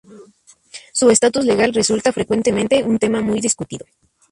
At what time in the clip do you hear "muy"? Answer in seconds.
3.21-3.39